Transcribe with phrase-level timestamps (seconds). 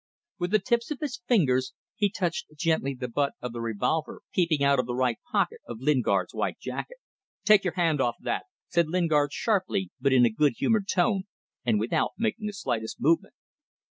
[0.39, 4.63] With the tips of his fingers he touched gently the butt of a revolver peeping
[4.63, 6.97] out of the right pocket of Lingard's white jacket.
[7.45, 11.25] "Take your hand off that," said Lingard sharply, but in a good humoured tone
[11.63, 13.35] and without making the slightest movement.